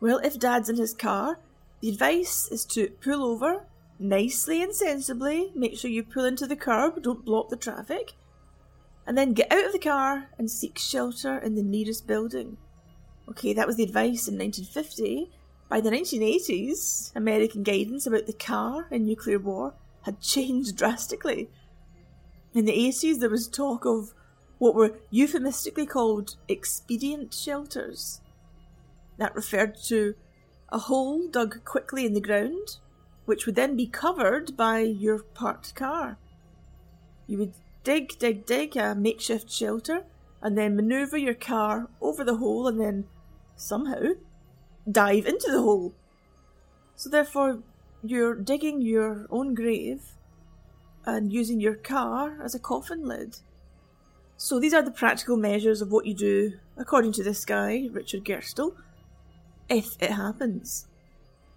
Well, 0.00 0.18
if 0.18 0.38
Dad's 0.38 0.68
in 0.68 0.76
his 0.76 0.94
car, 0.94 1.38
the 1.80 1.88
advice 1.88 2.48
is 2.52 2.64
to 2.66 2.90
pull 3.02 3.24
over 3.24 3.66
nicely 3.98 4.62
and 4.62 4.74
sensibly, 4.74 5.50
make 5.54 5.76
sure 5.76 5.90
you 5.90 6.04
pull 6.04 6.24
into 6.24 6.46
the 6.46 6.56
curb, 6.56 7.02
don't 7.02 7.24
block 7.24 7.48
the 7.48 7.56
traffic, 7.56 8.12
and 9.06 9.16
then 9.16 9.32
get 9.32 9.52
out 9.52 9.66
of 9.66 9.72
the 9.72 9.78
car 9.78 10.28
and 10.38 10.50
seek 10.50 10.78
shelter 10.78 11.38
in 11.38 11.54
the 11.54 11.62
nearest 11.62 12.06
building. 12.06 12.56
Okay, 13.28 13.52
that 13.52 13.66
was 13.66 13.76
the 13.76 13.82
advice 13.82 14.28
in 14.28 14.38
1950. 14.38 15.30
By 15.68 15.80
the 15.80 15.90
1980s, 15.90 17.14
American 17.16 17.62
guidance 17.62 18.06
about 18.06 18.26
the 18.26 18.32
car 18.32 18.86
in 18.90 19.04
nuclear 19.04 19.38
war 19.38 19.74
had 20.02 20.20
changed 20.20 20.76
drastically. 20.76 21.50
In 22.54 22.64
the 22.66 22.72
80s, 22.72 23.18
there 23.18 23.30
was 23.30 23.48
talk 23.48 23.84
of 23.84 24.14
what 24.58 24.74
were 24.74 24.96
euphemistically 25.10 25.86
called 25.86 26.36
expedient 26.48 27.34
shelters. 27.34 28.20
That 29.18 29.34
referred 29.34 29.76
to 29.86 30.14
a 30.70 30.78
hole 30.78 31.28
dug 31.28 31.64
quickly 31.64 32.06
in 32.06 32.14
the 32.14 32.20
ground, 32.20 32.78
which 33.24 33.46
would 33.46 33.54
then 33.54 33.76
be 33.76 33.86
covered 33.86 34.56
by 34.56 34.80
your 34.80 35.22
parked 35.22 35.74
car. 35.74 36.18
You 37.26 37.38
would 37.38 37.54
dig, 37.84 38.18
dig, 38.18 38.46
dig 38.46 38.76
a 38.76 38.94
makeshift 38.94 39.50
shelter, 39.50 40.04
and 40.42 40.58
then 40.58 40.76
maneuver 40.76 41.16
your 41.16 41.34
car 41.34 41.88
over 42.00 42.24
the 42.24 42.36
hole 42.36 42.66
and 42.66 42.80
then 42.80 43.04
somehow 43.56 44.14
dive 44.90 45.26
into 45.26 45.50
the 45.50 45.62
hole. 45.62 45.94
So, 46.96 47.08
therefore, 47.08 47.60
you're 48.02 48.34
digging 48.34 48.80
your 48.82 49.26
own 49.30 49.54
grave 49.54 50.02
and 51.06 51.32
using 51.32 51.60
your 51.60 51.74
car 51.74 52.38
as 52.42 52.54
a 52.54 52.58
coffin 52.58 53.04
lid. 53.04 53.38
So, 54.36 54.58
these 54.58 54.74
are 54.74 54.82
the 54.82 54.90
practical 54.90 55.36
measures 55.36 55.80
of 55.80 55.90
what 55.90 56.06
you 56.06 56.14
do, 56.14 56.54
according 56.76 57.12
to 57.12 57.22
this 57.22 57.44
guy, 57.44 57.88
Richard 57.90 58.24
Gerstell, 58.24 58.74
if 59.68 59.96
it 60.00 60.10
happens. 60.10 60.86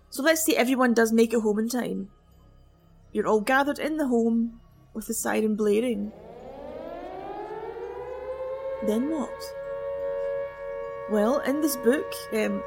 So 0.10 0.24
let's 0.24 0.46
say 0.46 0.54
everyone 0.54 0.94
does 0.94 1.12
make 1.12 1.34
it 1.34 1.42
home 1.42 1.60
in 1.60 1.70
time. 1.70 2.10
You're 3.12 3.28
all 3.28 3.42
gathered 3.42 3.80
in 3.80 3.98
the 3.98 4.08
home 4.08 4.62
with 4.98 5.06
the 5.06 5.14
siren 5.14 5.56
blaring. 5.56 6.12
Then 8.88 9.12
what? 9.12 9.44
Well, 11.12 11.38
in 11.42 11.62
this 11.62 11.78
book, 11.78 12.12
um, 12.34 12.64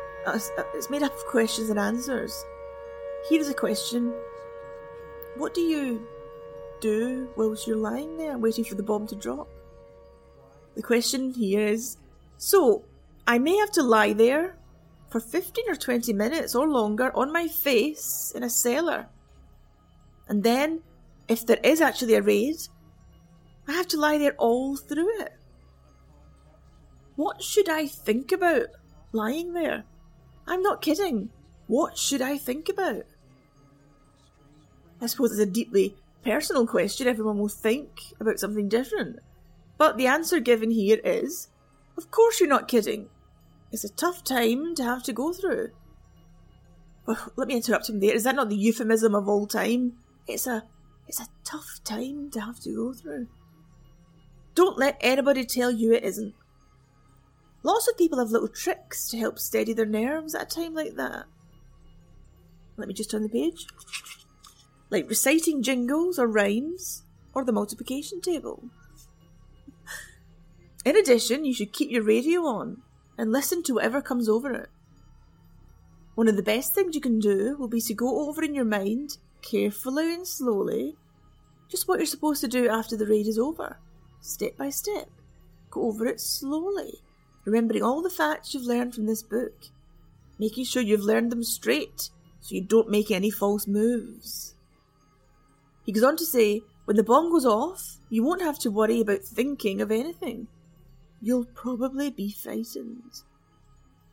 it's 0.75 0.89
made 0.89 1.03
up 1.03 1.13
of 1.13 1.27
questions 1.27 1.71
and 1.71 1.79
answers. 1.79 2.33
Here 3.29 3.41
is 3.41 3.51
a 3.51 3.55
question 3.55 4.15
What 5.37 5.55
do 5.55 5.61
you 5.61 6.07
do 6.81 7.29
whilst 7.37 7.67
you're 7.67 7.77
lying 7.77 8.17
there 8.17 8.39
waiting 8.39 8.65
for 8.65 8.77
the 8.77 8.83
bomb 8.85 9.09
to 9.09 9.17
drop? 9.17 9.49
The 10.77 10.83
question 10.83 11.35
here 11.35 11.67
is 11.67 11.97
So, 12.39 12.85
I 13.27 13.39
may 13.39 13.57
have 13.57 13.73
to 13.73 13.83
lie 13.83 14.13
there 14.13 14.57
for 15.11 15.19
15 15.19 15.65
or 15.69 15.75
20 15.75 16.13
minutes 16.13 16.55
or 16.55 16.69
longer 16.69 17.11
on 17.17 17.33
my 17.33 17.49
face 17.49 18.33
in 18.37 18.45
a 18.45 18.51
cellar. 18.51 19.09
And 20.29 20.45
then, 20.45 20.83
if 21.31 21.47
there 21.47 21.61
is 21.63 21.81
actually 21.81 22.15
a 22.15 22.23
raid, 22.23 22.57
I 23.69 23.73
have 23.73 23.87
to 23.89 24.01
lie 24.01 24.19
there 24.19 24.35
all 24.37 24.77
through 24.77 25.21
it. 25.21 25.33
What 27.15 27.41
should 27.41 27.69
I 27.69 27.87
think 27.87 28.33
about 28.33 28.67
lying 29.13 29.53
there? 29.53 29.85
I'm 30.49 30.61
not 30.61 30.83
kidding. 30.83 31.31
What 31.69 31.97
should 31.97 32.21
I 32.21 32.37
think 32.37 32.69
about? 32.69 33.05
I 35.01 35.07
suppose 35.07 35.31
it's 35.31 35.41
a 35.41 35.47
deeply 35.47 35.95
personal 36.25 36.67
question. 36.67 37.07
Everyone 37.07 37.39
will 37.39 37.49
think 37.49 38.01
about 38.19 38.41
something 38.41 38.69
different. 38.69 39.21
But 39.79 39.97
the 39.97 40.09
answer 40.09 40.41
given 40.41 40.73
here 40.73 40.99
is 41.05 41.49
of 41.97 42.11
course 42.11 42.41
you're 42.41 42.49
not 42.49 42.67
kidding. 42.67 43.09
It's 43.71 43.85
a 43.85 43.93
tough 43.93 44.25
time 44.25 44.75
to 44.75 44.83
have 44.83 45.05
to 45.05 45.13
go 45.13 45.33
through. 45.33 45.69
Well, 47.07 47.31
let 47.37 47.47
me 47.47 47.55
interrupt 47.55 47.89
him 47.89 48.01
there. 48.01 48.17
Is 48.17 48.25
that 48.25 48.35
not 48.35 48.49
the 48.49 48.57
euphemism 48.57 49.15
of 49.15 49.29
all 49.29 49.47
time? 49.47 49.93
It's 50.27 50.49
a 50.49 50.65
it's 51.11 51.19
a 51.21 51.27
tough 51.43 51.81
time 51.83 52.31
to 52.31 52.41
have 52.41 52.61
to 52.61 52.73
go 52.73 52.93
through. 52.93 53.27
Don't 54.55 54.79
let 54.79 54.97
anybody 55.01 55.45
tell 55.45 55.73
you 55.73 55.93
it 55.93 56.05
isn't. 56.05 56.35
Lots 57.65 57.89
of 57.89 57.99
people 57.99 58.21
have 58.21 58.31
little 58.31 58.47
tricks 58.47 59.11
to 59.11 59.19
help 59.19 59.41
steady 59.41 59.73
their 59.73 59.87
nerves 59.87 60.37
at 60.37 60.43
a 60.43 60.47
time 60.61 60.73
like 60.73 60.95
that. 60.95 61.25
Let 62.77 62.87
me 62.87 62.95
just 62.95 63.11
turn 63.11 63.25
the 63.25 63.29
page. 63.29 63.67
Like 64.89 65.09
reciting 65.09 65.65
jingles 65.65 66.17
or 66.17 66.29
rhymes, 66.29 67.03
or 67.35 67.45
the 67.45 67.51
multiplication 67.51 68.21
table. 68.21 68.63
In 70.85 70.97
addition, 70.97 71.45
you 71.45 71.53
should 71.53 71.73
keep 71.73 71.91
your 71.91 72.05
radio 72.05 72.43
on 72.43 72.83
and 73.19 73.33
listen 73.33 73.65
to 73.65 73.75
whatever 73.75 74.01
comes 74.01 74.29
over 74.29 74.53
it. 74.53 74.69
One 76.15 76.29
of 76.29 76.37
the 76.37 76.43
best 76.45 76.73
things 76.73 76.95
you 76.95 77.01
can 77.01 77.19
do 77.19 77.57
will 77.59 77.69
be 77.69 77.81
to 77.81 77.95
go 77.95 78.29
over 78.29 78.45
in 78.45 78.55
your 78.55 78.65
mind, 78.65 79.19
carefully 79.43 80.15
and 80.15 80.27
slowly, 80.27 80.97
just 81.69 81.87
what 81.87 81.99
you're 81.99 82.07
supposed 82.07 82.41
to 82.41 82.49
do 82.49 82.69
after 82.69 82.97
the 82.97 83.07
raid 83.07 83.27
is 83.27 83.39
over, 83.39 83.79
step 84.21 84.57
by 84.57 84.71
step. 84.71 85.09
Go 85.71 85.87
over 85.87 86.07
it 86.07 86.21
slowly, 86.21 87.01
remembering 87.45 87.83
all 87.83 88.03
the 88.03 88.11
facts 88.11 88.55
you've 88.55 88.65
learned 88.65 88.95
from 88.95 89.07
this 89.07 89.23
book, 89.23 89.67
making 90.39 90.65
sure 90.65 90.83
you've 90.83 91.01
learned 91.01 91.31
them 91.31 91.45
straight 91.45 92.11
so 92.41 92.55
you 92.55 92.63
don't 92.63 92.91
make 92.91 93.11
any 93.11 93.31
false 93.31 93.67
moves. 93.67 94.55
He 95.85 95.93
goes 95.93 96.03
on 96.03 96.17
to 96.17 96.25
say, 96.25 96.63
when 96.85 96.97
the 96.97 97.03
bomb 97.03 97.31
goes 97.31 97.47
off, 97.47 97.99
you 98.09 98.25
won't 98.25 98.43
have 98.43 98.59
to 98.61 98.71
worry 98.71 99.01
about 99.01 99.23
thinking 99.23 99.81
of 99.81 99.93
anything. 99.93 100.49
You'll 101.21 101.45
probably 101.45 102.11
be 102.11 102.33
frightened. 102.33 103.23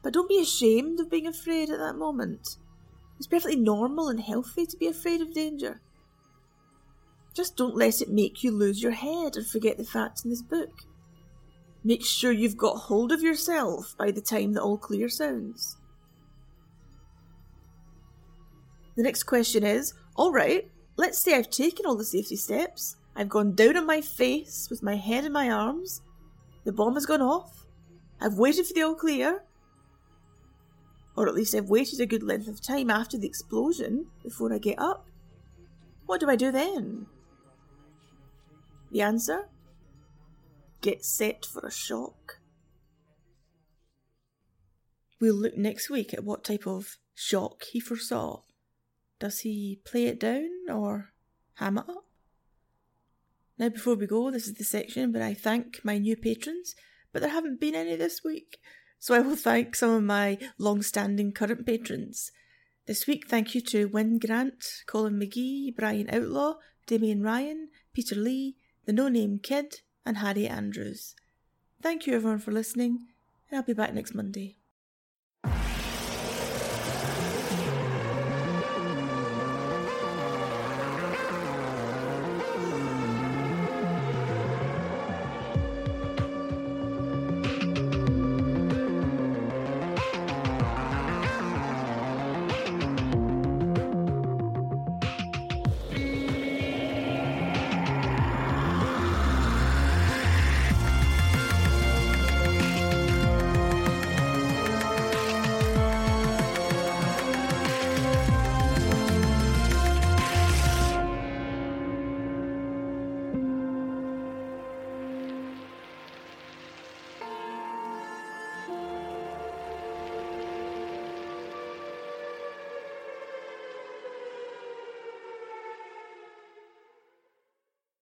But 0.03 0.13
don't 0.13 0.29
be 0.29 0.39
ashamed 0.39 0.99
of 0.99 1.09
being 1.09 1.25
afraid 1.25 1.69
at 1.69 1.79
that 1.79 1.95
moment. 1.95 2.57
It's 3.17 3.27
perfectly 3.27 3.55
normal 3.55 4.09
and 4.09 4.19
healthy 4.19 4.65
to 4.65 4.77
be 4.77 4.87
afraid 4.87 5.21
of 5.21 5.33
danger. 5.33 5.81
Just 7.33 7.55
don't 7.55 7.75
let 7.75 8.01
it 8.01 8.09
make 8.09 8.43
you 8.43 8.51
lose 8.51 8.81
your 8.81 8.91
head 8.91 9.35
and 9.35 9.45
forget 9.45 9.77
the 9.77 9.83
facts 9.83 10.23
in 10.23 10.29
this 10.29 10.41
book. 10.41 10.81
Make 11.83 12.03
sure 12.03 12.31
you've 12.31 12.57
got 12.57 12.75
hold 12.75 13.11
of 13.11 13.21
yourself 13.21 13.95
by 13.97 14.11
the 14.11 14.21
time 14.21 14.53
the 14.53 14.61
all 14.61 14.77
clear 14.77 15.07
sounds. 15.07 15.77
The 18.95 19.03
next 19.03 19.23
question 19.23 19.63
is 19.63 19.93
Alright, 20.17 20.71
let's 20.95 21.19
say 21.19 21.35
I've 21.35 21.51
taken 21.51 21.85
all 21.85 21.95
the 21.95 22.03
safety 22.03 22.35
steps. 22.35 22.97
I've 23.15 23.29
gone 23.29 23.53
down 23.53 23.77
on 23.77 23.85
my 23.85 24.01
face 24.01 24.67
with 24.69 24.83
my 24.83 24.95
head 24.95 25.25
in 25.25 25.31
my 25.31 25.49
arms. 25.49 26.01
The 26.65 26.71
bomb 26.71 26.95
has 26.95 27.05
gone 27.05 27.21
off. 27.21 27.65
I've 28.19 28.37
waited 28.37 28.65
for 28.65 28.73
the 28.73 28.81
all 28.81 28.95
clear. 28.95 29.43
Or 31.17 31.27
at 31.27 31.35
least 31.35 31.55
I've 31.55 31.69
waited 31.69 31.99
a 31.99 32.05
good 32.05 32.23
length 32.23 32.47
of 32.47 32.61
time 32.61 32.89
after 32.89 33.17
the 33.17 33.27
explosion 33.27 34.05
before 34.23 34.53
I 34.53 34.59
get 34.59 34.79
up. 34.79 35.07
What 36.05 36.21
do 36.21 36.29
I 36.29 36.35
do 36.35 36.51
then? 36.51 37.07
The 38.91 39.01
answer? 39.01 39.49
Get 40.81 41.03
set 41.03 41.43
for 41.43 41.65
a 41.65 41.71
shock. 41.71 42.39
We'll 45.19 45.35
look 45.35 45.57
next 45.57 45.89
week 45.89 46.13
at 46.13 46.23
what 46.23 46.43
type 46.43 46.67
of 46.67 46.97
shock 47.15 47.63
he 47.63 47.79
foresaw 47.79 48.43
does 49.19 49.39
he 49.39 49.81
play 49.83 50.05
it 50.05 50.19
down 50.19 50.49
or 50.69 51.13
ham 51.55 51.79
it 51.79 51.89
up? 51.89 52.05
Now, 53.57 53.69
before 53.69 53.95
we 53.95 54.05
go, 54.05 54.29
this 54.29 54.47
is 54.47 54.53
the 54.53 54.63
section 54.63 55.11
where 55.11 55.23
I 55.23 55.33
thank 55.33 55.83
my 55.83 55.97
new 55.97 56.15
patrons, 56.15 56.75
but 57.11 57.23
there 57.23 57.31
haven't 57.31 57.59
been 57.59 57.73
any 57.73 57.95
this 57.95 58.23
week, 58.23 58.59
so 58.99 59.15
I 59.15 59.19
will 59.19 59.35
thank 59.35 59.75
some 59.75 59.91
of 59.91 60.03
my 60.03 60.37
long 60.57 60.81
standing 60.81 61.31
current 61.31 61.65
patrons. 61.65 62.31
This 62.85 63.07
week, 63.07 63.27
thank 63.27 63.53
you 63.53 63.61
to 63.61 63.85
Wyn 63.85 64.17
Grant, 64.17 64.83
Colin 64.85 65.19
McGee, 65.19 65.75
Brian 65.75 66.09
Outlaw, 66.09 66.55
Damien 66.85 67.21
Ryan, 67.21 67.69
Peter 67.93 68.15
Lee, 68.15 68.55
The 68.85 68.93
No 68.93 69.09
Name 69.09 69.39
Kid, 69.39 69.81
and 70.05 70.17
Harry 70.17 70.47
Andrews. 70.47 71.15
Thank 71.81 72.07
you 72.07 72.15
everyone 72.15 72.39
for 72.39 72.51
listening, 72.51 73.07
and 73.49 73.57
I'll 73.57 73.63
be 73.63 73.73
back 73.73 73.93
next 73.93 74.15
Monday. 74.15 74.56